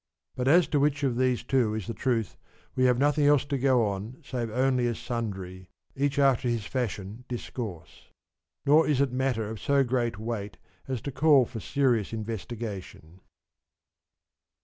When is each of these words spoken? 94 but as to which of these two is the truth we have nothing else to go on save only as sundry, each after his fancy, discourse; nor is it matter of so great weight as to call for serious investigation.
94 0.35 0.35
but 0.45 0.59
as 0.59 0.67
to 0.67 0.79
which 0.79 1.03
of 1.03 1.15
these 1.15 1.43
two 1.43 1.75
is 1.75 1.85
the 1.85 1.93
truth 1.93 2.35
we 2.75 2.85
have 2.85 2.97
nothing 2.97 3.27
else 3.27 3.45
to 3.45 3.55
go 3.55 3.85
on 3.85 4.17
save 4.25 4.49
only 4.49 4.87
as 4.87 4.97
sundry, 4.97 5.69
each 5.95 6.17
after 6.17 6.49
his 6.49 6.65
fancy, 6.65 7.23
discourse; 7.27 8.07
nor 8.65 8.87
is 8.87 8.99
it 8.99 9.11
matter 9.11 9.47
of 9.47 9.59
so 9.59 9.83
great 9.83 10.17
weight 10.17 10.57
as 10.87 11.01
to 11.01 11.11
call 11.11 11.45
for 11.45 11.59
serious 11.59 12.13
investigation. 12.13 13.19